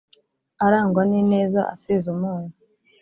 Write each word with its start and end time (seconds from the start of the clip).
Arangwa 0.65 1.01
n 1.09 1.11
ineza 1.21 1.61
asize 1.73 2.05
umunyu 2.15 2.53